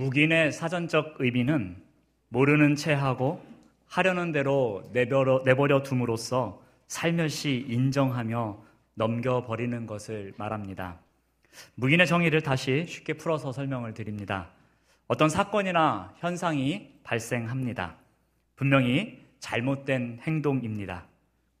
[0.00, 1.76] 묵인의 사전적 의미는
[2.30, 3.44] 모르는 채 하고
[3.86, 8.62] 하려는 대로 내버려, 내버려 둠으로써 살며시 인정하며
[8.94, 10.98] 넘겨버리는 것을 말합니다.
[11.74, 14.48] 묵인의 정의를 다시 쉽게 풀어서 설명을 드립니다.
[15.06, 17.96] 어떤 사건이나 현상이 발생합니다.
[18.56, 21.04] 분명히 잘못된 행동입니다.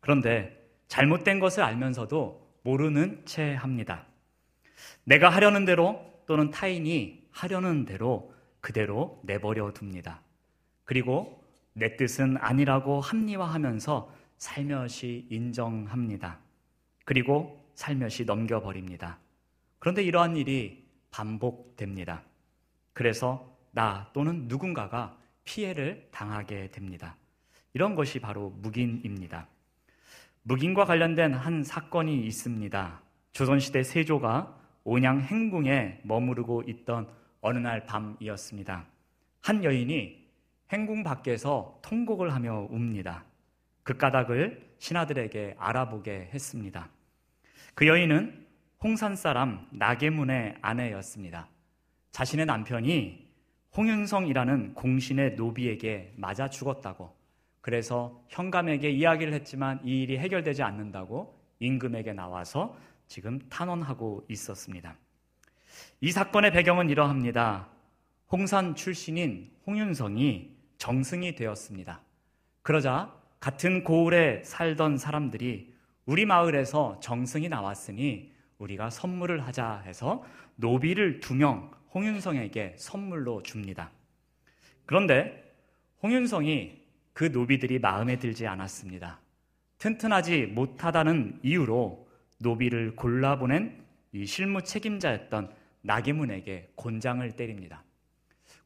[0.00, 4.06] 그런데 잘못된 것을 알면서도 모르는 채 합니다.
[5.04, 10.22] 내가 하려는 대로 또는 타인이 하려는 대로 그대로 내버려 둡니다.
[10.84, 16.38] 그리고 내 뜻은 아니라고 합리화하면서 살며시 인정합니다.
[17.04, 19.18] 그리고 살며시 넘겨버립니다.
[19.78, 22.22] 그런데 이러한 일이 반복됩니다.
[22.92, 27.16] 그래서 나 또는 누군가가 피해를 당하게 됩니다.
[27.72, 29.48] 이런 것이 바로 묵인입니다.
[30.42, 33.02] 묵인과 관련된 한 사건이 있습니다.
[33.32, 34.59] 조선시대 세조가
[34.92, 37.06] 온양 행궁에 머무르고 있던
[37.42, 38.86] 어느 날 밤이었습니다.
[39.40, 40.28] 한 여인이
[40.72, 43.24] 행궁 밖에서 통곡을 하며 웁니다.
[43.84, 46.88] 그 까닭을 신하들에게 알아보게 했습니다.
[47.74, 48.44] 그 여인은
[48.82, 51.46] 홍산 사람 나계문의 아내였습니다.
[52.10, 53.28] 자신의 남편이
[53.76, 57.14] 홍윤성이라는 공신의 노비에게 맞아 죽었다고
[57.60, 62.76] 그래서 현감에게 이야기를 했지만 이 일이 해결되지 않는다고 임금에게 나와서
[63.10, 64.96] 지금 탄원하고 있었습니다.
[66.00, 67.68] 이 사건의 배경은 이러합니다.
[68.30, 72.00] 홍산 출신인 홍윤성이 정승이 되었습니다.
[72.62, 75.74] 그러자 같은 고을에 살던 사람들이
[76.06, 80.24] 우리 마을에서 정승이 나왔으니 우리가 선물을 하자 해서
[80.54, 83.90] 노비를 두 명 홍윤성에게 선물로 줍니다.
[84.86, 85.52] 그런데
[86.04, 86.80] 홍윤성이
[87.12, 89.18] 그 노비들이 마음에 들지 않았습니다.
[89.78, 92.09] 튼튼하지 못하다는 이유로
[92.40, 95.52] 노비를 골라보낸 이 실무 책임자였던
[95.82, 97.84] 나계문에게 곤장을 때립니다.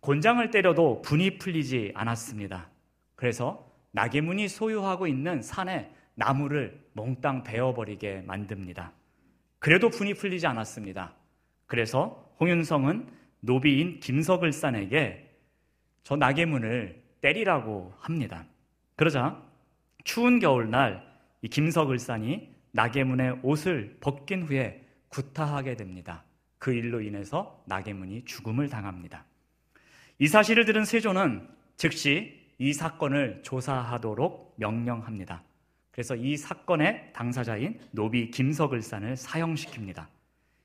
[0.01, 2.71] 곤장을 때려도 분이 풀리지 않았습니다.
[3.15, 8.93] 그래서 나계문이 소유하고 있는 산에 나무를 몽땅 베어버리게 만듭니다.
[9.59, 11.15] 그래도 분이 풀리지 않았습니다.
[11.67, 13.09] 그래서 홍윤성은
[13.41, 15.31] 노비인 김석을산에게
[16.03, 18.45] 저 나계문을 때리라고 합니다.
[18.97, 19.43] 그러자
[20.05, 21.05] 추운 겨울날
[21.43, 26.25] 이 김석을산이 나계문의 옷을 벗긴 후에 구타하게 됩니다.
[26.59, 29.25] 그 일로 인해서 나계문이 죽음을 당합니다.
[30.19, 35.45] 이 사실을 들은 세조는 즉시 이 사건을 조사하도록 명령합니다.
[35.93, 40.09] 그래서 이 사건의 당사자인 노비 김석을산을 사형시킵니다.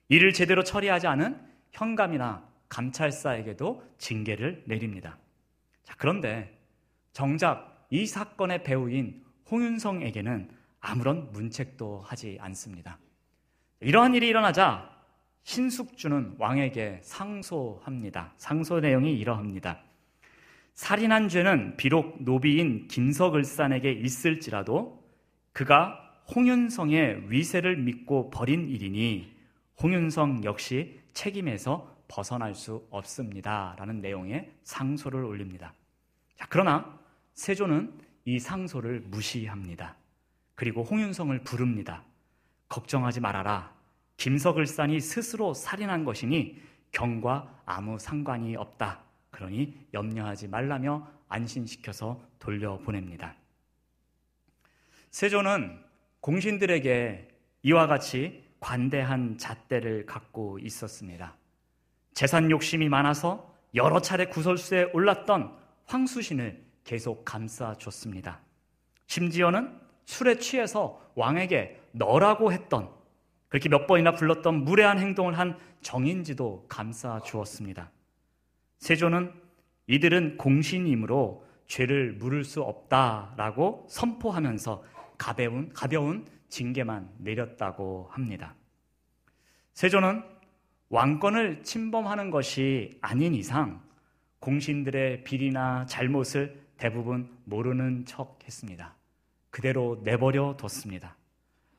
[0.07, 1.39] 이를 제대로 처리하지 않은
[1.71, 5.19] 현감이나 감찰사에게도 징계를 내립니다.
[5.83, 6.57] 자, 그런데
[7.13, 12.99] 정작 이 사건의 배우인 홍윤성에게는 아무런 문책도 하지 않습니다.
[13.81, 14.89] 이러한 일이 일어나자
[15.43, 18.33] 신숙주는 왕에게 상소합니다.
[18.37, 19.81] 상소 내용이 이러합니다.
[20.73, 25.03] 살인한 죄는 비록 노비인 김석을산에게 있을지라도
[25.51, 25.99] 그가
[26.33, 29.35] 홍윤성의 위세를 믿고 벌인 일이니
[29.81, 33.75] 홍윤성 역시 책임에서 벗어날 수 없습니다.
[33.77, 35.73] 라는 내용의 상소를 올립니다.
[36.35, 36.97] 자, 그러나
[37.33, 37.93] 세조는
[38.25, 39.95] 이 상소를 무시합니다.
[40.59, 42.03] 그리고 홍윤성을 부릅니다.
[42.67, 43.73] 걱정하지 말아라.
[44.17, 46.61] 김석을산이 스스로 살인한 것이니
[46.91, 49.01] 경과 아무 상관이 없다.
[49.29, 53.37] 그러니 염려하지 말라며 안심시켜서 돌려보냅니다.
[55.11, 55.81] 세조는
[56.19, 57.29] 공신들에게
[57.63, 61.37] 이와 같이 관대한 잣대를 갖고 있었습니다.
[62.13, 68.41] 재산 욕심이 많아서 여러 차례 구설수에 올랐던 황수신을 계속 감싸줬습니다.
[69.07, 72.89] 심지어는 술에 취해서 왕에게 너라고 했던
[73.47, 77.91] 그렇게 몇 번이나 불렀던 무례한 행동을 한 정인지도 감싸 주었습니다.
[78.79, 79.31] 세조는
[79.85, 84.83] 이들은 공신이므로 죄를 물을 수 없다라고 선포하면서
[85.19, 88.55] 가벼운, 가벼운 징계만 내렸다고 합니다.
[89.75, 90.23] 세조는
[90.89, 93.79] 왕권을 침범하는 것이 아닌 이상
[94.39, 98.98] 공신들의 비리나 잘못을 대부분 모르는 척 했습니다.
[99.49, 101.15] 그대로 내버려 뒀습니다.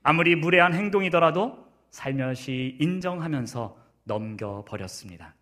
[0.03, 5.35] 아무리 무례한 행동이더라도 살며시 인정하면서 넘겨버렸습니다.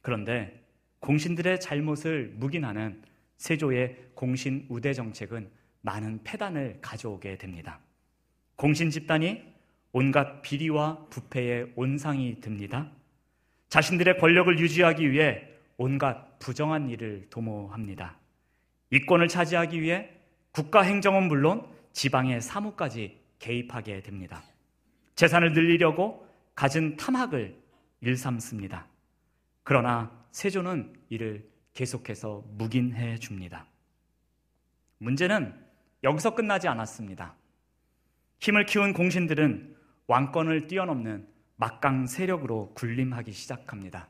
[0.00, 0.64] 그런데
[1.00, 3.02] 공신들의 잘못을 묵인하는
[3.36, 5.50] 세조의 공신 우대 정책은
[5.80, 7.80] 많은 폐단을 가져오게 됩니다.
[8.56, 9.42] 공신 집단이
[9.92, 12.90] 온갖 비리와 부패의 온상이 됩니다.
[13.68, 18.18] 자신들의 권력을 유지하기 위해 온갖 부정한 일을 도모합니다.
[18.90, 20.10] 이권을 차지하기 위해
[20.58, 24.42] 국가 행정은 물론 지방의 사무까지 개입하게 됩니다.
[25.14, 26.26] 재산을 늘리려고
[26.56, 27.56] 갖은 탐학을
[28.00, 28.88] 일삼습니다.
[29.62, 33.66] 그러나 세조는 이를 계속해서 묵인해 줍니다.
[34.98, 35.54] 문제는
[36.02, 37.36] 여기서 끝나지 않았습니다.
[38.40, 39.76] 힘을 키운 공신들은
[40.08, 44.08] 왕권을 뛰어넘는 막강 세력으로 군림하기 시작합니다.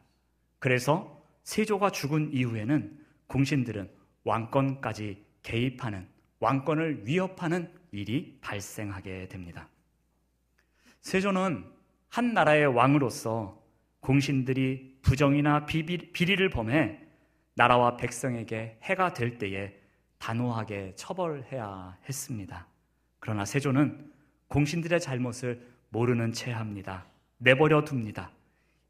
[0.58, 3.90] 그래서 세조가 죽은 이후에는 공신들은
[4.24, 6.08] 왕권까지 개입하는
[6.40, 9.68] 왕권을 위협하는 일이 발생하게 됩니다.
[11.00, 11.64] 세조는
[12.08, 13.62] 한 나라의 왕으로서
[14.00, 17.00] 공신들이 부정이나 비리를 범해
[17.54, 19.74] 나라와 백성에게 해가 될 때에
[20.18, 22.66] 단호하게 처벌해야 했습니다.
[23.18, 24.12] 그러나 세조는
[24.48, 27.06] 공신들의 잘못을 모르는 채 합니다.
[27.38, 28.30] 내버려 둡니다.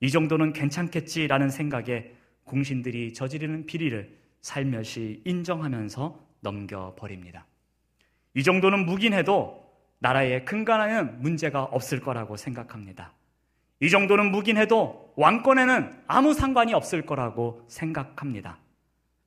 [0.01, 7.47] 이 정도는 괜찮겠지라는 생각에 공신들이 저지르는 비리를 살며시 인정하면서 넘겨버립니다.
[8.35, 9.69] 이 정도는 묵인해도
[9.99, 13.13] 나라에 근간하는 문제가 없을 거라고 생각합니다.
[13.81, 18.59] 이 정도는 묵인해도 왕권에는 아무 상관이 없을 거라고 생각합니다.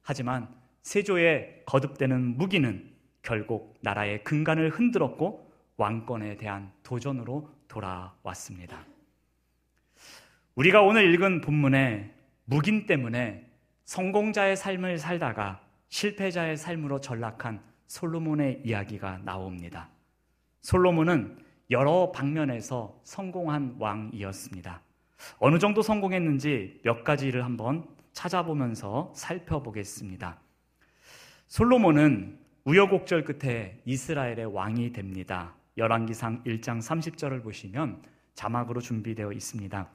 [0.01, 0.47] 하지만
[0.81, 2.91] 세조의 거듭되는 무기는
[3.21, 8.85] 결국 나라의 근간을 흔들었고 왕권에 대한 도전으로 돌아왔습니다.
[10.55, 12.13] 우리가 오늘 읽은 본문에
[12.45, 13.47] 묵인 때문에
[13.85, 19.89] 성공자의 삶을 살다가 실패자의 삶으로 전락한 솔로몬의 이야기가 나옵니다.
[20.61, 21.37] 솔로몬은
[21.69, 24.81] 여러 방면에서 성공한 왕이었습니다.
[25.39, 30.39] 어느 정도 성공했는지 몇 가지를 한번 찾아보면서 살펴보겠습니다.
[31.47, 35.55] 솔로몬은 우여곡절 끝에 이스라엘의 왕이 됩니다.
[35.77, 38.01] 열왕기상 1장 30절을 보시면
[38.33, 39.89] 자막으로 준비되어 있습니다.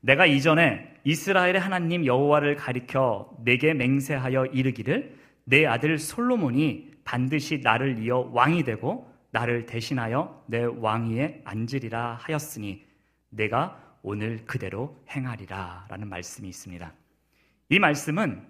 [0.00, 8.30] 내가 이전에 이스라엘의 하나님 여호와를 가리켜 내게 맹세하여 이르기를 내 아들 솔로몬이 반드시 나를 이어
[8.32, 12.84] 왕이 되고 나를 대신하여 내 왕위에 앉으리라 하였으니
[13.30, 16.92] 내가 오늘 그대로 행하리라 라는 말씀이 있습니다.
[17.68, 18.46] 이 말씀은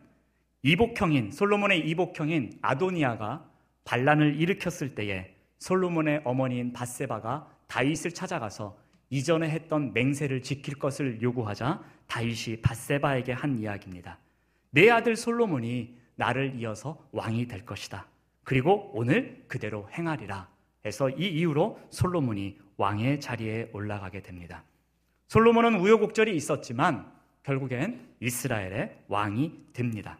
[0.62, 3.48] 이복형인 솔로몬의 이복형인 아도니아가
[3.84, 8.76] 반란을 일으켰을 때에 솔로몬의 어머니인 바세바가 다윗을 찾아가서
[9.10, 14.18] 이전에 했던 맹세를 지킬 것을 요구하자 다윗이 바세바에게 한 이야기입니다.
[14.70, 18.06] 내 아들 솔로몬이 나를 이어서 왕이 될 것이다.
[18.44, 20.48] 그리고 오늘 그대로 행하리라.
[20.84, 24.62] 해서 이 이후로 솔로몬이 왕의 자리에 올라가게 됩니다.
[25.28, 27.10] 솔로몬은 우여곡절이 있었지만
[27.42, 30.18] 결국엔 이스라엘의 왕이 됩니다.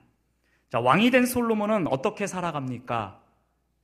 [0.68, 3.22] 자, 왕이 된 솔로몬은 어떻게 살아갑니까?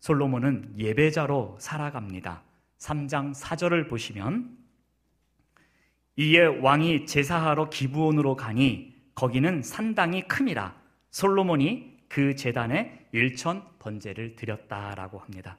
[0.00, 2.42] 솔로몬은 예배자로 살아갑니다.
[2.78, 4.61] 3장 4절을 보시면
[6.16, 10.74] 이에 왕이 제사하러 기부원으로 가니 거기는 산당이 큼이라
[11.10, 15.56] 솔로몬이 그 재단에 일천 번제를 드렸다라고 합니다.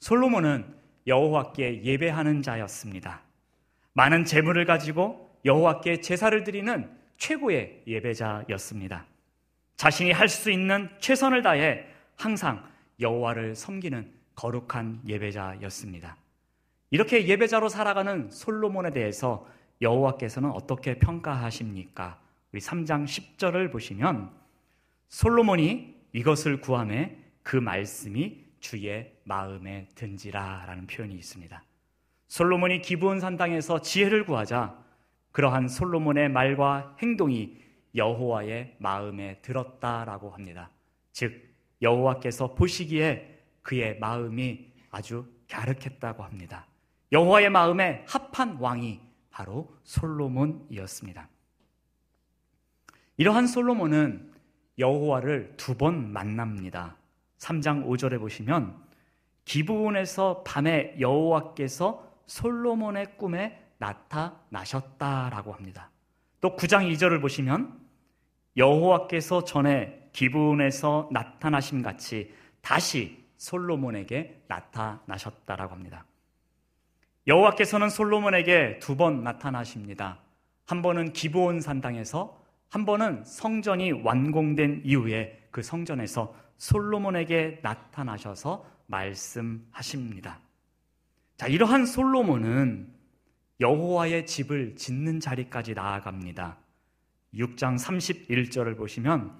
[0.00, 0.64] 솔로몬은
[1.06, 3.22] 여호와께 예배하는 자였습니다.
[3.92, 9.06] 많은 재물을 가지고 여호와께 제사를 드리는 최고의 예배자였습니다.
[9.76, 11.84] 자신이 할 수 있는 최선을 다해
[12.16, 12.64] 항상
[13.00, 16.16] 여호와를 섬기는 거룩한 예배자였습니다.
[16.90, 19.46] 이렇게 예배자로 살아가는 솔로몬에 대해서
[19.80, 22.20] 여호와께서는 어떻게 평가하십니까?
[22.52, 24.30] 우리 3장 10절을 보시면
[25.08, 31.62] 솔로몬이 이것을 구함에 그 말씀이 주의 마음에 든지라라는 표현이 있습니다.
[32.26, 34.76] 솔로몬이 기브온 산당에서 지혜를 구하자
[35.32, 37.56] 그러한 솔로몬의 말과 행동이
[37.94, 40.70] 여호와의 마음에 들었다라고 합니다.
[41.12, 41.48] 즉
[41.80, 46.66] 여호와께서 보시기에 그의 마음이 아주 갸륵했다고 합니다.
[47.12, 49.07] 여호와의 마음에 합한 왕이
[49.38, 51.28] 바로 솔로몬이었습니다.
[53.18, 54.32] 이러한 솔로몬은
[54.80, 56.96] 여호와를 두 번 만납니다.
[57.38, 58.76] 3장 5절에 보시면
[59.44, 65.92] 기브온에서 밤에 여호와께서 솔로몬의 꿈에 나타나셨다라고 합니다.
[66.40, 67.78] 또 9장 2절을 보시면
[68.56, 76.07] 여호와께서 전에 기브온에서 나타나심 같이 다시 솔로몬에게 나타나셨다라고 합니다.
[77.28, 80.18] 여호와께서는 솔로몬에게 두 번 나타나십니다.
[80.64, 90.40] 한 번은 기브온 산당에서 한 번은 성전이 완공된 이후에 그 성전에서 솔로몬에게 나타나셔서 말씀하십니다.
[91.36, 92.92] 자, 이러한 솔로몬은
[93.60, 96.56] 여호와의 집을 짓는 자리까지 나아갑니다.
[97.34, 99.36] 6장 31절을 보시면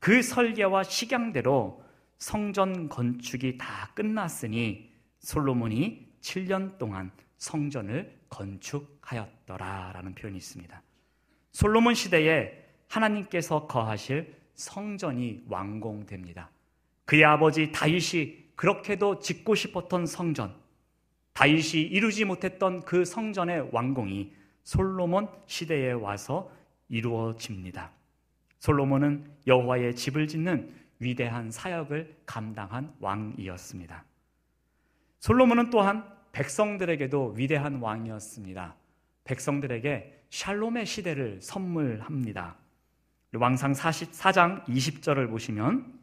[0.00, 1.82] 그 설계와 식양대로
[2.18, 4.90] 성전 건축이 다 끝났으니
[5.20, 10.82] 솔로몬이 7년 동안 성전을 건축하였더라라는 표현이 있습니다.
[11.52, 16.50] 솔로몬 시대에 하나님께서 거하실 성전이 완공됩니다.
[17.04, 20.54] 그의 아버지 다윗이 그렇게도 짓고 싶었던 성전,
[21.32, 24.32] 다윗이 이루지 못했던 그 성전의 완공이
[24.64, 26.50] 솔로몬 시대에 와서
[26.88, 27.92] 이루어집니다.
[28.58, 34.04] 솔로몬은 여호와의 집을 짓는 위대한 사역을 감당한 왕이었습니다.
[35.20, 38.74] 솔로몬은 또한 백성들에게도 위대한 왕이었습니다.
[39.24, 42.56] 백성들에게 샬롬의 시대를 선물합니다.
[43.34, 45.98] 왕상 44장 20절을 보시면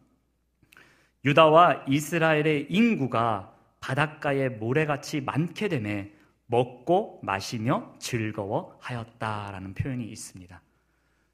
[1.25, 6.11] 유다와 이스라엘의 인구가 바닷가에 모래같이 많게 되매
[6.47, 10.61] 먹고 마시며 즐거워하였다라는 표현이 있습니다.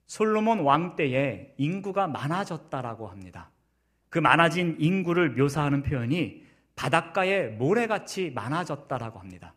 [0.07, 3.49] 솔로몬 왕 때에 인구가 많아졌다라고 합니다.
[4.09, 6.45] 그 많아진 인구를 묘사하는 표현이
[6.81, 9.53] 바닷가에 모래같이 많아졌다라고 합니다.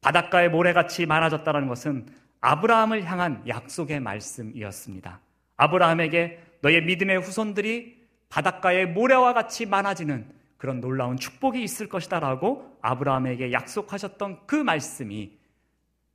[0.00, 2.06] 바닷가에 모래같이 많아졌다는 것은
[2.40, 5.20] 아브라함을 향한 약속의 말씀이었습니다.
[5.58, 14.46] 아브라함에게 너의 믿음의 후손들이 바닷가에 모래와 같이 많아지는 그런 놀라운 축복이 있을 것이다라고 아브라함에게 약속하셨던
[14.46, 15.36] 그 말씀이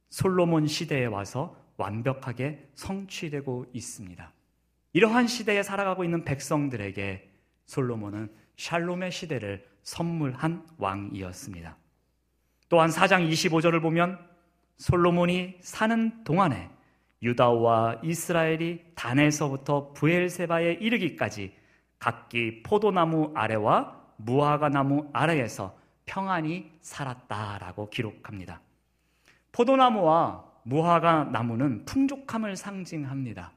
[0.09, 4.33] 솔로몬 시대에 와서 완벽하게 성취되고 있습니다.
[4.93, 7.29] 이러한 시대에 살아가고 있는 백성들에게
[7.67, 11.75] 솔로몬은 샬롬의 시대를 선물한 왕이었습니다.
[12.69, 14.19] 또한 4장 25절을 보면
[14.77, 16.69] 솔로몬이 사는 동안에
[17.23, 21.55] 유다와 이스라엘이 단에서부터 부엘세바에 이르기까지
[21.97, 28.61] 각기 포도나무 아래와 무화과 나무 아래에서 평안히 살았다라고 기록합니다.
[29.51, 33.53] 포도나무와 무화과 나무는 풍족함을 상징합니다.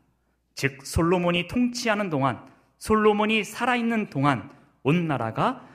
[0.54, 2.42] 즉 솔로몬이 통치하는 동안
[2.78, 4.50] 솔로몬이 살아있는 동안
[4.82, 5.72] 온 나라가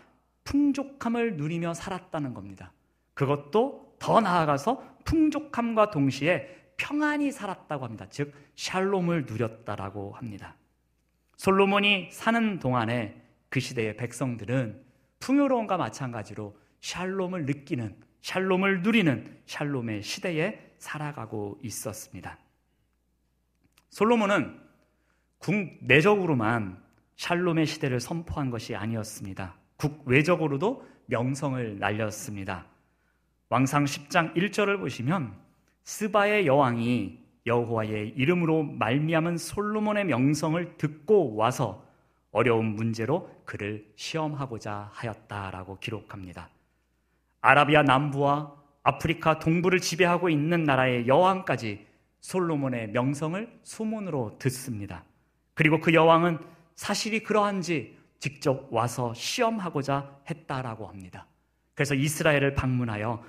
[0.47, 2.71] 풍족함을 누리며 살았다는 겁니다.
[3.13, 8.05] 그것도 더 나아가서 풍족함과 동시에 평안히 살았다고 합니다.
[8.09, 10.55] 즉 샬롬을 누렸다라고 합니다.
[11.35, 14.83] 솔로몬이 사는 동안에 그 시대의 백성들은
[15.19, 22.37] 풍요로움과 마찬가지로 샬롬을 느끼는 샬롬을 누리는 샬롬의 시대에 살아가고 있었습니다.
[23.89, 24.61] 솔로몬은
[25.39, 26.81] 국내적으로만
[27.15, 29.55] 샬롬의 시대를 선포한 것이 아니었습니다.
[29.77, 32.65] 국외적으로도 명성을 날렸습니다.
[33.49, 35.33] 왕상 10장 1절을 보시면
[35.83, 41.85] 스바의 여왕이 여호와의 이름으로 말미암은 솔로몬의 명성을 듣고 와서
[42.31, 46.49] 어려운 문제로 그를 시험하고자 하였다라고 기록합니다.
[47.41, 48.53] 아라비아 남부와
[48.83, 51.87] 아프리카 동부를 지배하고 있는 나라의 여왕까지
[52.19, 55.03] 솔로몬의 명성을 소문으로 듣습니다.
[55.53, 56.39] 그리고 그 여왕은
[56.75, 61.27] 사실이 그러한지 직접 와서 시험하고자 했다라고 합니다.
[61.73, 63.23] 그래서 이스라엘을 방문하여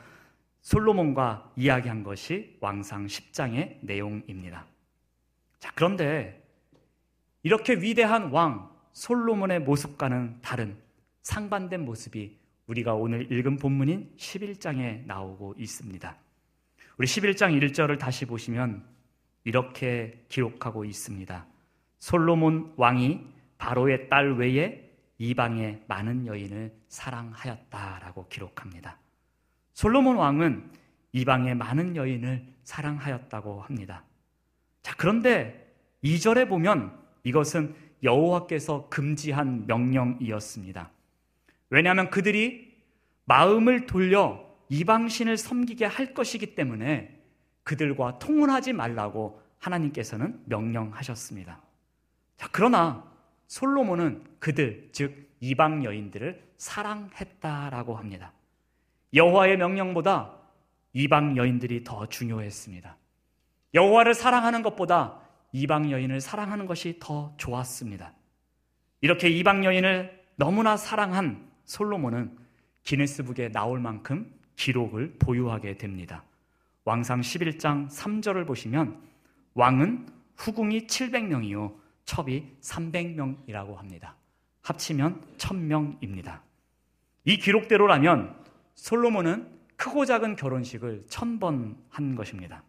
[0.62, 4.66] 솔로몬과 이야기한 것이 왕상 10장의 내용입니다.
[5.58, 6.42] 자, 그런데
[7.42, 10.76] 이렇게 위대한 왕 솔로몬의 모습과는 다른
[11.22, 16.16] 상반된 모습이 우리가 오늘 읽은 본문인 11장에 나오고 있습니다.
[16.98, 18.84] 우리 11장 1절을 다시 보시면
[19.44, 21.46] 이렇게 기록하고 있습니다.
[21.98, 24.88] 솔로몬 왕이 바로의 딸 외에
[25.18, 28.98] 이방의 많은 여인을 사랑하였다라고 기록합니다.
[29.74, 30.70] 솔로몬 왕은
[31.12, 34.04] 이방의 많은 여인을 사랑하였다고 합니다.
[34.82, 35.74] 자, 그런데
[36.04, 40.90] 2절에 보면 이것은 여호와께서 금지한 명령이었습니다.
[41.70, 42.76] 왜냐하면 그들이
[43.24, 47.20] 마음을 돌려 이방신을 섬기게 할 것이기 때문에
[47.64, 51.60] 그들과 통혼하지 말라고 하나님께서는 명령하셨습니다.
[52.36, 53.07] 자, 그러나
[53.48, 58.32] 솔로몬은 그들, 즉 이방 여인들을 사랑했다라고 합니다.
[59.14, 60.34] 여호와의 명령보다
[60.92, 62.96] 이방 여인들이 더 중요했습니다.
[63.74, 65.20] 여호와를 사랑하는 것보다
[65.52, 68.12] 이방 여인을 사랑하는 것이 더 좋았습니다.
[69.00, 72.36] 이렇게 이방 여인을 너무나 사랑한 솔로몬은
[72.84, 76.24] 기네스북에 나올 만큼 기록을 보유하게 됩니다.
[76.84, 79.00] 왕상 11장 3절을 보시면
[79.54, 81.74] 왕은 후궁이 700명이요
[82.08, 84.16] 첩이 300명이라고 합니다.
[84.62, 86.40] 합치면 1000명입니다.
[87.24, 88.34] 이 기록대로라면
[88.74, 89.46] 솔로몬은
[89.76, 92.64] 크고 작은 결혼식을 천번한 것입니다.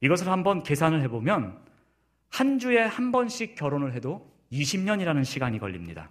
[0.00, 1.58] 이것을 한번 계산을 해보면
[2.30, 6.08] 한 주에 한 번씩 결혼을 해도 20년이라는 시간이 걸립니다.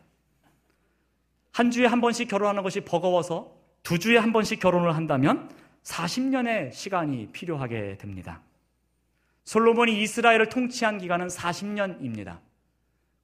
[1.52, 5.50] 한 주에 한 번씩 결혼하는 것이 버거워서 두 주에 한 번씩 결혼을 한다면
[5.82, 8.44] 40년의 시간이 필요하게 됩니다.
[9.46, 12.51] 솔로몬이 이스라엘을 통치한 기간은 40년입니다.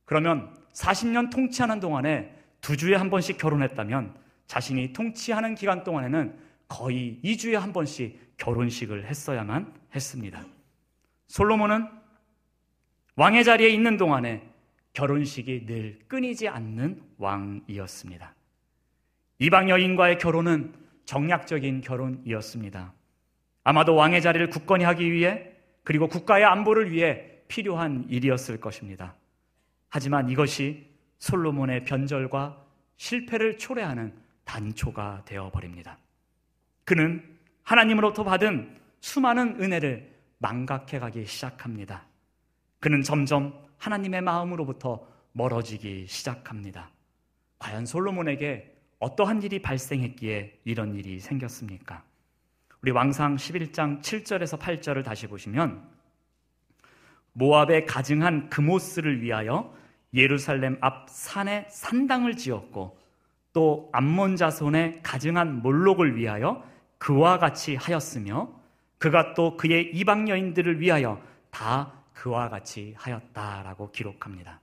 [0.08, 4.16] 그러면 40년 통치하는 동안에 두 주에 한 번씩 결혼했다면
[4.48, 6.34] 자신이 통치하는 기간 동안에는
[6.70, 10.46] 거의 2주에 한 번씩 결혼식을 했어야만 했습니다.
[11.28, 11.90] 솔로몬은
[13.18, 14.48] 왕의 자리에 있는 동안에
[14.94, 18.34] 결혼식이 늘 끊이지 않는 왕이었습니다.
[19.40, 20.74] 이방 여인과의 결혼은
[21.04, 22.94] 정략적인 결혼이었습니다.
[23.66, 25.52] 아마도 왕의 자리를 굳건히 하기 위해
[25.84, 29.17] 그리고 국가의 안보를 위해 필요한 일이었을 것입니다.
[29.98, 30.86] 하지만 이것이
[31.18, 32.64] 솔로몬의 변절과
[32.98, 34.14] 실패를 초래하는
[34.44, 35.98] 단초가 되어 버립니다.
[36.86, 37.24] 그는
[37.64, 42.06] 하나님으로부터 받은 수많은 은혜를 망각해 가기 시작합니다.
[42.80, 46.92] 그는 점점 하나님의 마음으로부터 멀어지기 시작합니다.
[47.58, 52.04] 과연 솔로몬에게 어떠한 일이 발생했기에 이런 일이 생겼습니까?
[52.84, 55.90] 우리 왕상 11장 7절에서 8절을 다시 보시면
[57.34, 59.76] 모압에 가증한 그모스를 위하여
[60.14, 62.98] 예루살렘 앞 산에 산당을 지었고
[63.54, 66.64] 또 암몬 자손의 가증한 몰록을 위하여
[66.98, 68.52] 그와 같이 하였으며
[68.98, 74.62] 그가 또 그의 이방 여인들을 위하여 다 그와 같이 하였다라고 기록합니다.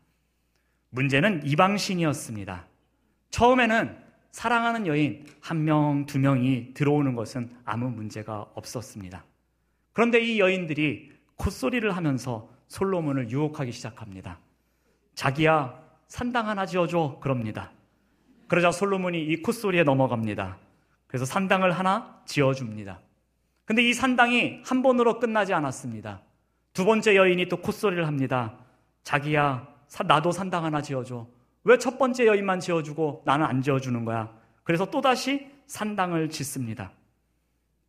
[0.90, 2.66] 문제는 이방신이었습니다.
[3.30, 9.24] 처음에는 사랑하는 여인 한 명, 두 명이 들어오는 것은 아무 문제가 없었습니다.
[9.92, 14.38] 그런데 이 여인들이 콧소리를 하면서 솔로몬을 유혹하기 시작합니다.
[15.14, 17.18] 자기야, 산당 하나 지어줘.
[17.20, 17.70] 그럽니다.
[18.48, 20.58] 그러자 솔로몬이 이 콧소리에 넘어갑니다.
[21.06, 23.00] 그래서 산당을 하나 지어줍니다.
[23.64, 26.20] 근데 이 산당이 한 번으로 끝나지 않았습니다.
[26.72, 28.58] 두 번째 여인이 또 콧소리를 합니다.
[29.02, 29.66] 자기야,
[30.06, 31.26] 나도 산당 하나 지어줘.
[31.64, 34.30] 왜 첫 번째 여인만 지어주고 나는 안 지어주는 거야?
[34.64, 36.92] 그래서 또다시 산당을 짓습니다.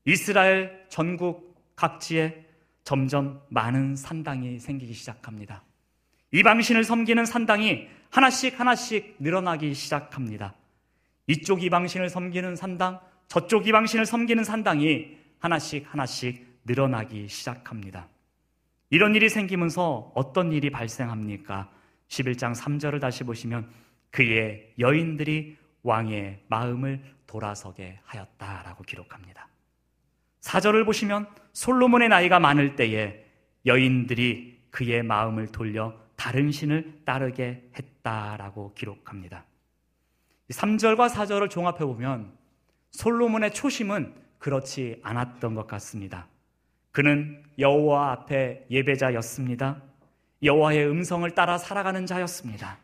[0.05, 2.45] 이스라엘 전국 각지에
[2.83, 5.63] 점점 많은 산당이 생기기 시작합니다.
[6.31, 10.55] 이방신을 섬기는 산당이 하나씩 하나씩 늘어나기 시작합니다.
[11.27, 18.07] 이쪽 이방신을 섬기는 산당, 저쪽 이방신을 섬기는 산당이 하나씩 하나씩 늘어나기 시작합니다.
[18.89, 21.69] 이런 일이 생기면서 어떤 일이 발생합니까?
[22.07, 23.69] 11장 3절을 다시 보시면
[24.11, 29.47] 그의 여인들이 왕의 마음을 돌아서게 하였다라고 기록합니다.
[30.41, 33.25] 4절을 보시면 솔로몬의 나이가 많을 때에
[33.65, 39.45] 여인들이 그의 마음을 돌려 다른 신을 따르게 했다라고 기록합니다.
[40.49, 42.35] 3절과 4절을 종합해 보면
[42.89, 46.27] 솔로몬의 초심은 그렇지 않았던 것 같습니다.
[46.91, 49.83] 그는 여호와 앞에 예배자였습니다.
[50.41, 52.79] 여호와의 음성을 따라 살아가는 자였습니다.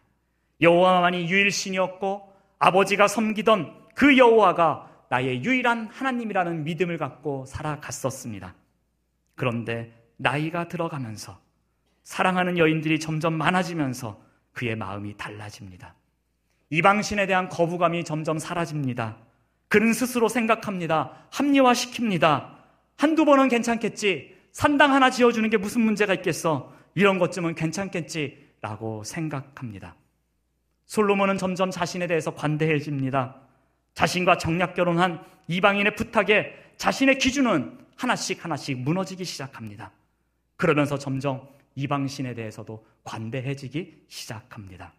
[0.61, 8.53] 여호와만이 유일신이었고 아버지가 섬기던 그 여호와가 나의 유일한 하나님이라는 믿음을 갖고 살아갔었습니다.
[9.33, 11.41] 그런데 나이가 들어가면서
[12.03, 14.21] 사랑하는 여인들이 점점 많아지면서
[14.53, 15.95] 그의 마음이 달라집니다.
[16.69, 19.17] 이방신에 대한 거부감이 점점 사라집니다.
[19.67, 21.27] 그는 스스로 생각합니다.
[21.31, 22.55] 합리화시킵니다.
[22.97, 24.35] 한두 번은 괜찮겠지.
[24.51, 26.73] 산당 하나 지어주는 게 무슨 문제가 있겠어.
[26.95, 28.51] 이런 것쯤은 괜찮겠지.
[28.61, 29.95] 라고 생각합니다.
[30.85, 33.35] 솔로몬은 점점 자신에 대해서 관대해집니다.
[33.93, 39.91] 자신과 정략 결혼한 이방인의 부탁에 자신의 기준은 하나씩 하나씩 무너지기 시작합니다.
[40.57, 44.93] 그러면서 점점 이방신에 대해서도 관대해지기 시작합니다.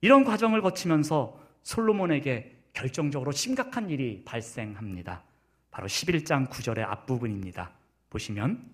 [0.00, 5.22] 이런 과정을 거치면서 솔로몬에게 결정적으로 심각한 일이 발생합니다.
[5.70, 7.72] 바로 11장 9절의 앞부분입니다.
[8.10, 8.70] 보시면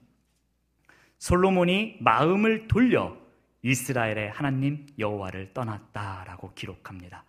[1.18, 3.16] 솔로몬이 마음을 돌려
[3.62, 7.24] 이스라엘의 하나님 여호와를 떠났다라고 기록합니다.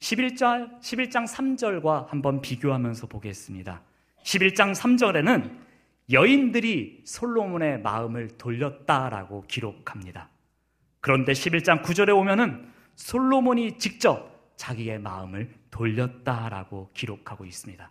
[0.00, 3.82] 11절 11장 3절과 한번 비교하면서 보겠습니다.
[4.24, 5.69] 11장 3절에는
[6.12, 10.28] 여인들이 솔로몬의 마음을 돌렸다라고 기록합니다.
[11.00, 17.90] 그런데 11장 9절에 오면은 솔로몬이 직접 자기의 마음을 돌렸다라고 기록하고 있습니다.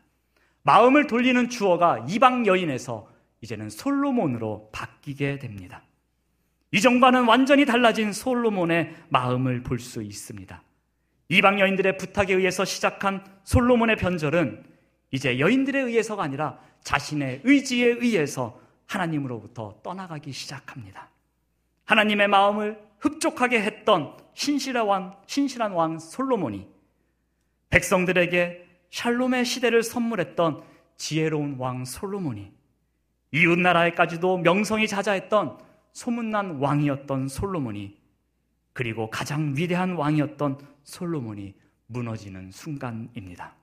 [0.64, 3.10] 마음을 돌리는 주어가 이방 여인에서
[3.42, 5.84] 이제는 솔로몬으로 바뀌게 됩니다.
[6.72, 10.62] 이전과는 완전히 달라진 솔로몬의 마음을 볼 수 있습니다.
[11.30, 14.64] 이방 여인들의 부탁에 의해서 시작한 솔로몬의 변절은
[15.12, 21.10] 이제 여인들에 의해서가 아니라 자신의 의지에 의해서 하나님으로부터 떠나가기 시작합니다.
[21.86, 26.68] 하나님의 마음을 흡족하게 했던 신실한 왕, 신실한 왕 솔로몬이
[27.70, 30.64] 백성들에게 샬롬의 시대를 선물했던
[30.98, 32.52] 지혜로운 왕 솔로몬이
[33.32, 35.60] 이웃 나라에까지도 명성이 자자했던
[35.94, 37.98] 소문난 왕이었던 솔로몬이
[38.74, 41.54] 그리고 가장 위대한 왕이었던 솔로몬이
[41.88, 43.56] 무너지는 순간입니다.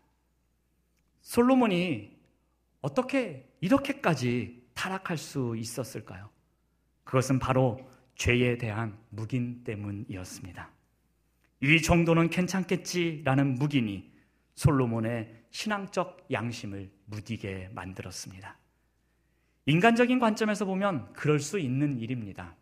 [1.26, 2.16] 솔로몬이
[2.80, 6.30] 어떻게 이렇게까지 타락할 수 있었을까요?
[7.02, 7.80] 그것은 바로
[8.14, 10.70] 죄에 대한 묵인 때문이었습니다.
[11.62, 14.08] 이 정도는 괜찮겠지라는 묵인이
[14.54, 18.56] 솔로몬의 신앙적 양심을 무디게 만들었습니다.
[19.66, 22.54] 인간적인 관점에서 보면 그럴 수 있는 일입니다.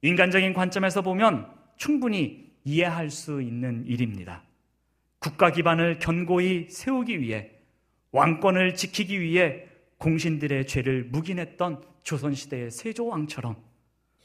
[0.00, 4.42] 인간적인 관점에서 보면 충분히 이해할 수 있는 일입니다.
[5.20, 7.61] 국가 기반을 견고히 세우기 위해
[8.12, 9.66] 왕권을 지키기 위해
[9.98, 13.56] 공신들의 죄를 묵인했던 조선시대의 세조왕처럼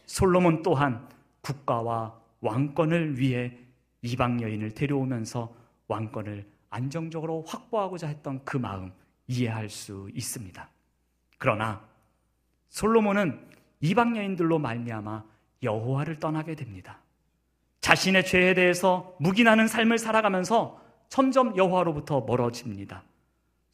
[0.05, 1.07] 솔로몬 또한
[1.41, 3.57] 국가와 왕권을 위해
[4.01, 5.53] 이방 여인을 데려오면서
[5.87, 8.91] 왕권을 안정적으로 확보하고자 했던 그 마음
[9.27, 10.69] 이해할 수 있습니다.
[11.37, 11.81] 그러나
[12.69, 13.39] 솔로몬은
[13.79, 15.23] 이방 여인들로 말미암아
[15.63, 16.99] 여호와를 떠나게 됩니다.
[17.81, 23.03] 자신의 죄에 대해서 묵인하는 삶을 살아가면서 점점 여호와로부터 멀어집니다.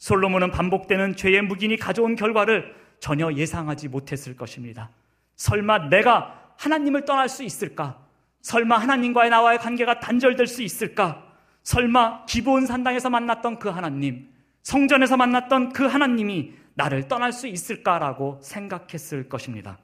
[0.03, 4.89] 솔로몬은 반복되는 죄의 묵인이 가져온 결과를 전혀 예상하지 못했을 것입니다.
[5.37, 8.05] 설마 내가 하나님을 떠날 수 있을까?
[8.41, 11.25] 설마 하나님과의 나와의 관계가 단절될 수 있을까?
[11.63, 14.27] 설마 기본 산당에서 만났던 그 하나님,
[14.63, 19.77] 성전에서 만났던 그 하나님이 나를 떠날 수 있을까라고 생각했을 것입니다.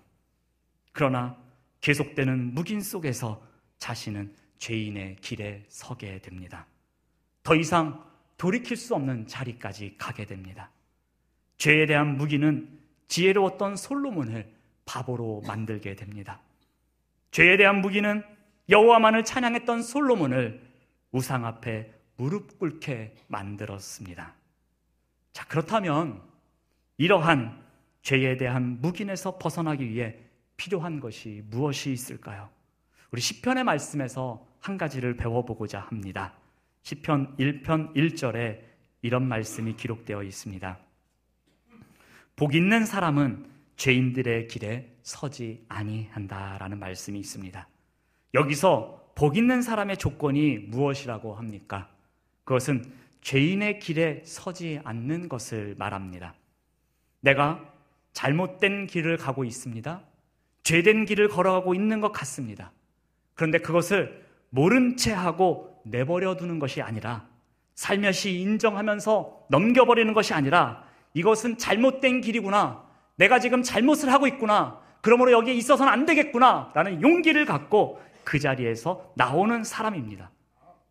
[0.92, 1.38] 그러나
[1.80, 3.42] 계속되는 묵인 속에서
[3.78, 6.66] 자신은 죄인의 길에 서게 됩니다.
[7.42, 8.09] 더 이상
[8.40, 10.72] 돌이킬 수 없는 자리까지 가게 됩니다.
[11.58, 14.52] 죄에 대한 무기는 지혜로웠던 솔로몬을
[14.86, 16.40] 바보로 만들게 됩니다.
[17.32, 18.24] 죄에 대한 무기는
[18.70, 20.62] 여호와만을 찬양했던 솔로몬을
[21.12, 24.34] 우상 앞에 무릎 꿇게 만들었습니다.
[25.34, 26.22] 자, 그렇다면
[26.98, 27.62] 이러한
[28.04, 30.16] 죄에 대한 묵인에서 벗어나기 위해
[30.56, 32.50] 필요한 것이 무엇이 있을까요?
[33.12, 36.34] 우리 시편의 말씀에서 한 가지를 배워보고자 합니다.
[36.84, 38.62] 시편 1편 1절에
[39.02, 40.80] 이런 말씀이 기록되어 있습니다.
[42.36, 47.68] 복 있는 사람은 죄인들의 길에 서지 아니한다라는 말씀이 있습니다.
[48.34, 51.90] 여기서 복 있는 사람의 조건이 무엇이라고 합니까?
[52.44, 56.36] 그것은 죄인의 길에 서지 않는 것을 말합니다.
[57.22, 57.74] 내가
[58.14, 60.02] 잘못된 길을 가고 있습니다.
[60.64, 62.72] 죄된 길을 걸어가고 있는 것 같습니다.
[63.34, 67.28] 그런데 그것을 모른 채 하고 내버려 두는 것이 아니라
[67.76, 72.84] 살며시 인정하면서 넘겨버리는 것이 아니라 이것은 잘못된 길이구나.
[73.16, 74.80] 내가 지금 잘못을 하고 있구나.
[75.02, 76.72] 그러므로 여기에 있어서는 안 되겠구나.
[76.74, 80.30] 라는 용기를 갖고 그 자리에서 나오는 사람입니다.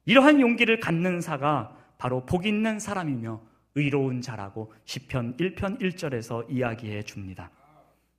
[0.06, 3.40] 이러한 용기를 갖는 사가 바로 복 있는 사람이며
[3.74, 7.50] 의로운 자라고 시편 1편 1절에서 이야기해 줍니다.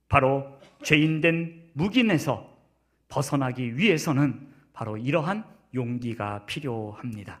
[0.08, 2.48] 바로 죄인된 묵인에서
[3.08, 7.40] 벗어나기 위해서는 바로 이러한 용기가 필요합니다.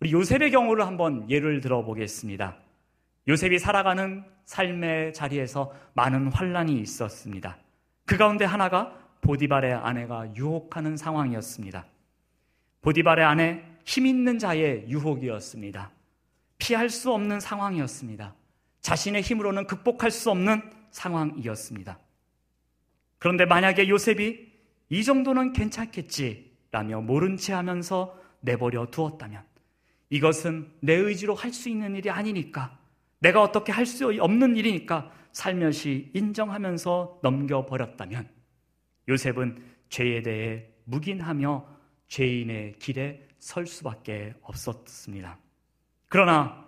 [0.00, 2.56] 우리 요셉의 경우를 한번 예를 들어 보겠습니다.
[3.28, 7.58] 요셉이 살아가는 삶의 자리에서 많은 환란이 있었습니다.
[8.06, 11.84] 그 가운데 하나가 보디발의 아내가 유혹하는 상황이었습니다.
[12.80, 15.90] 보디발의 아내 힘 있는 자의 유혹이었습니다.
[16.58, 18.34] 피할 수 없는 상황이었습니다.
[18.80, 21.98] 자신의 힘으로는 극복할 수 없는 상황이었습니다.
[23.18, 24.50] 그런데 만약에 요셉이
[24.88, 29.42] 이 정도는 괜찮겠지 라며 모른 채 하면서 내버려 두었다면
[30.10, 32.78] 이것은 내 의지로 할 수 있는 일이 아니니까
[33.18, 38.28] 내가 어떻게 할 수 없는 일이니까 살며시 인정하면서 넘겨버렸다면
[39.08, 41.66] 요셉은 죄에 대해 묵인하며
[42.08, 45.38] 죄인의 길에 설 수밖에 없었습니다.
[46.08, 46.64] 그러나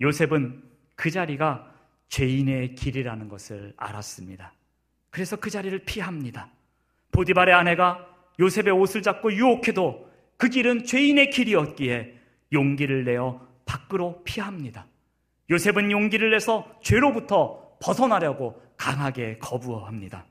[0.00, 0.62] 요셉은
[0.94, 1.74] 그 자리가
[2.08, 4.52] 죄인의 길이라는 것을 알았습니다.
[5.10, 6.50] 그래서 그 자리를 피합니다.
[7.12, 8.06] 보디발의 아내가
[8.40, 12.14] 요셉의 옷을 잡고 유혹해도 그 길은 죄인의 길이었기에
[12.52, 14.86] 용기를 내어 밖으로 피합니다.
[15.50, 20.26] 요셉은 용기를 내서 죄로부터 벗어나려고 강하게 거부합니다.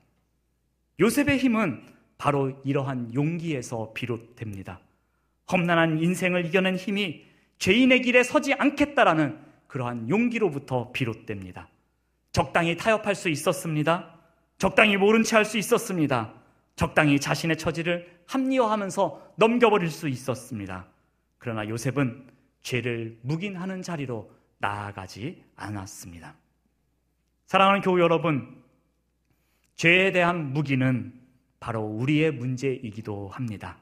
[1.00, 1.84] 요셉의 힘은
[2.17, 4.80] 바로 이러한 용기에서 비롯됩니다.
[5.52, 7.26] 험난한 인생을 이겨낸 힘이
[7.60, 11.70] 죄인의 길에 서지 않겠다라는 그러한 용기로부터 비롯됩니다.
[12.32, 14.13] 적당히 타협할 수 있었습니다.
[14.58, 16.34] 적당히 모른 채 할 수 있었습니다.
[16.78, 20.88] 적당히 자신의 처지를 합리화하면서 넘겨버릴 수 있었습니다.
[21.40, 22.28] 그러나 요셉은
[22.62, 26.36] 죄를 묵인하는 자리로 나아가지 않았습니다.
[27.48, 28.63] 사랑하는 교우 여러분,
[29.76, 31.20] 죄에 대한 무기는
[31.60, 33.80] 바로 우리의 문제이기도 합니다.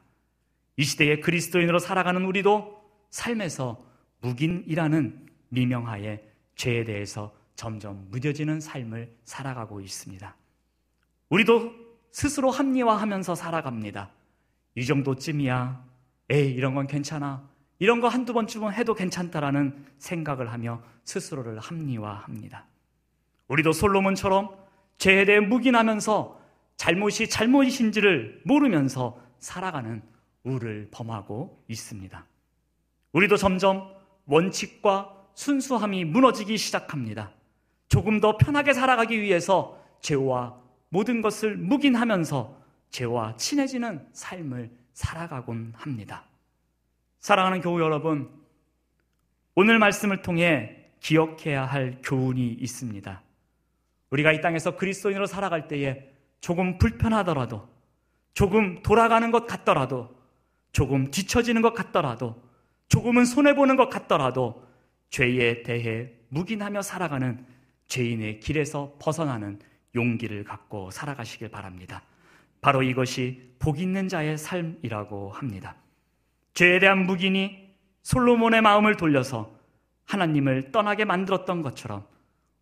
[0.78, 3.84] 이 시대에 그리스도인으로 살아가는 우리도 삶에서
[4.22, 6.22] 묵인이라는 미명하에
[6.54, 10.34] 죄에 대해서 점점 무뎌지는 삶을 살아가고 있습니다.
[11.28, 11.85] 우리도
[12.16, 14.08] 스스로 합리화하면서 살아갑니다.
[14.74, 15.84] 이 정도쯤이야.
[16.30, 17.46] 에이, 이런 건 괜찮아.
[17.78, 22.64] 이런 거 한두 번쯤은 해도 괜찮다라는 생각을 하며 스스로를 합리화합니다.
[23.48, 24.48] 우리도 솔로몬처럼
[24.96, 26.40] 죄에 대해 묵인하면서
[26.78, 30.00] 잘못이 잘못이신지를 모르면서 살아가는
[30.42, 32.24] 우를 범하고 있습니다.
[33.12, 33.92] 우리도 점점
[34.24, 37.32] 원칙과 순수함이 무너지기 시작합니다.
[37.90, 46.24] 조금 더 편하게 살아가기 위해서 죄와 모든 것을 묵인하면서 죄와 친해지는 삶을 살아가곤 합니다.
[47.18, 48.30] 사랑하는 교우 여러분,
[49.54, 53.22] 오늘 말씀을 통해 기억해야 할 교훈이 있습니다.
[54.10, 57.68] 우리가 이 땅에서 그리스도인으로 살아갈 때에 조금 불편하더라도,
[58.34, 60.14] 조금 돌아가는 것 같더라도,
[60.72, 62.42] 조금 뒤처지는 것 같더라도,
[62.88, 64.66] 조금은 손해보는 것 같더라도,
[65.10, 67.44] 죄에 대해 묵인하며 살아가는
[67.88, 69.58] 죄인의 길에서 벗어나는
[69.96, 72.02] 용기를 갖고 살아가시길 바랍니다.
[72.60, 75.76] 바로 이것이 복 있는 자의 삶이라고 합니다.
[76.54, 79.58] 죄에 대한 묵인이 솔로몬의 마음을 돌려서
[80.04, 82.06] 하나님을 떠나게 만들었던 것처럼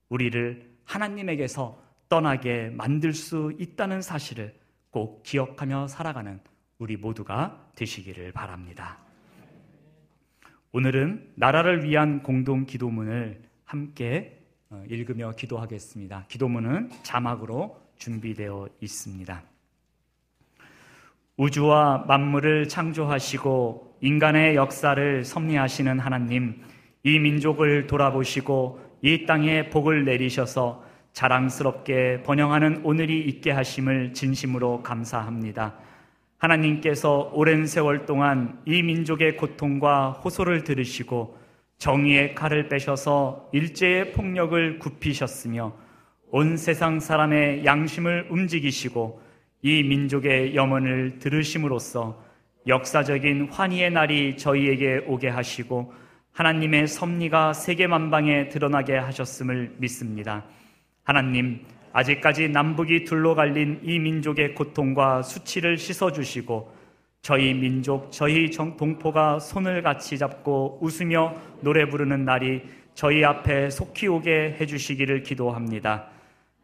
[0.08, 4.54] 우리를 하나님에게서 떠나게 만들 수 있다는 사실을
[4.90, 6.40] 꼭 기억하며 살아가는
[6.78, 8.98] 우리 모두가 되시기를 바랍니다.
[10.72, 14.43] 오늘은 나라를 위한 공동 기도문을 함께 어,
[14.88, 16.26] 읽으며 기도하겠습니다.
[16.28, 19.42] 기도문은 자막으로 준비되어 있습니다.
[21.36, 26.62] 우주와 만물을 창조하시고 인간의 역사를 섭리하시는 하나님,
[27.02, 35.74] 이 민족을 돌아보시고 이 땅에 복을 내리셔서 자랑스럽게 번영하는 오늘이 있게 하심을 진심으로 감사합니다.
[36.38, 41.38] 하나님께서 오랜 세월 동안 이 민족의 고통과 호소를 들으시고
[41.84, 45.76] 정의의 칼을 빼셔서 일제의 폭력을 굽히셨으며
[46.30, 49.20] 온 세상 사람의 양심을 움직이시고
[49.60, 52.24] 이 민족의 염원을 들으심으로써
[52.66, 55.92] 역사적인 환희의 날이 저희에게 오게 하시고
[56.32, 60.46] 하나님의 섭리가 세계 만방에 드러나게 하셨음을 믿습니다.
[61.02, 66.73] 하나님, 아직까지 남북이 둘로 갈린 이 민족의 고통과 수치를 씻어주시고
[67.24, 72.60] 저희 민족, 저희 동포가 손을 같이 잡고 웃으며 노래 부르는 날이
[72.92, 76.08] 저희 앞에 속히 오게 해주시기를 기도합니다.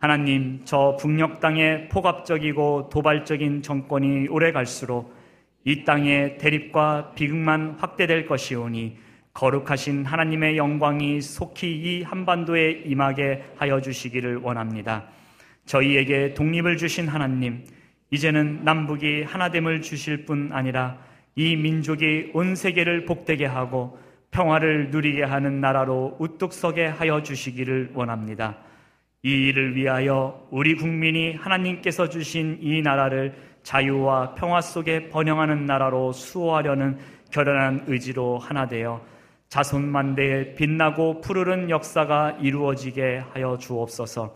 [0.00, 5.16] 하나님, 저 북녘 땅의 포갑적이고 도발적인 정권이 오래 갈수록
[5.64, 8.98] 이 땅의 대립과 비극만 확대될 것이오니
[9.32, 15.06] 거룩하신 하나님의 영광이 속히 이 한반도에 임하게 하여 주시기를 원합니다.
[15.64, 17.64] 저희에게 독립을 주신 하나님,
[18.10, 20.98] 이제는 남북이 하나됨을 주실 뿐 아니라
[21.36, 23.98] 이 민족이 온 세계를 복되게 하고
[24.30, 28.58] 평화를 누리게 하는 나라로 우뚝 서게 하여 주시기를 원합니다.
[29.22, 36.98] 이 일을 위하여 우리 국민이 하나님께서 주신 이 나라를 자유와 평화 속에 번영하는 나라로 수호하려는
[37.30, 39.04] 결연한 의지로 하나 되어
[39.48, 44.34] 자손만대에 빛나고 푸르른 역사가 이루어지게 하여 주옵소서.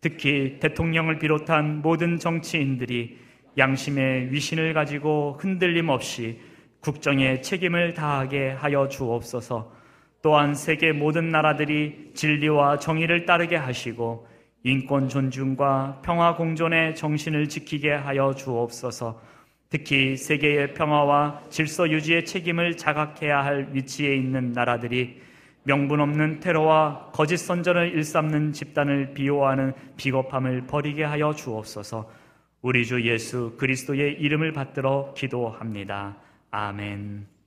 [0.00, 3.18] 특히 대통령을 비롯한 모든 정치인들이
[3.58, 6.40] 양심의 위신을 가지고 흔들림 없이
[6.80, 9.72] 국정에 책임을 다하게 하여 주옵소서.
[10.22, 14.26] 또한 세계 모든 나라들이 진리와 정의를 따르게 하시고
[14.62, 19.20] 인권 존중과 평화 공존의 정신을 지키게 하여 주옵소서.
[19.70, 25.20] 특히 세계의 평화와 질서 유지의 책임을 자각해야 할 위치에 있는 나라들이
[25.64, 32.10] 명분 없는 테러와 거짓 선전을 일삼는 집단을 비호하는 비겁함을 버리게 하여 주옵소서.
[32.62, 36.16] 우리 주 예수 그리스도의 이름을 받들어 기도합니다.
[36.50, 37.39] 아멘.